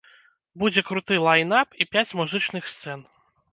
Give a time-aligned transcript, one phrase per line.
[0.63, 3.09] Будзе круты лайн-ап і пяць музычных сцэн.